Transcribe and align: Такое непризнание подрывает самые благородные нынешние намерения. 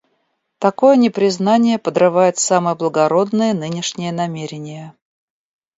Такое 0.57 0.95
непризнание 0.95 1.77
подрывает 1.77 2.39
самые 2.39 2.73
благородные 2.75 3.53
нынешние 3.53 4.11
намерения. 4.11 4.95